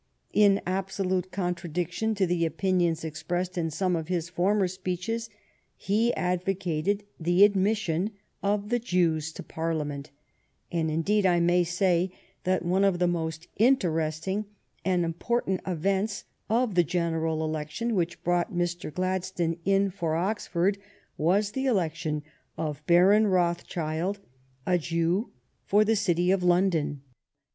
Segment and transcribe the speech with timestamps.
[0.33, 5.29] In absolute contradiction to the opinions expressed in some of his former speeches,
[5.77, 8.09] he advo cated the admission
[8.41, 10.09] of the Jews to Parliament;
[10.71, 12.11] and, indeed, I may say
[12.45, 14.45] that one of the most inter esting
[14.83, 18.91] and important events of the general election which brought Mr.
[18.91, 20.79] Gladstone in for Oxford
[21.15, 22.23] was the election
[22.57, 24.19] of Baron Rothschild,
[24.65, 25.29] a Jew,
[25.67, 27.03] for the City of London.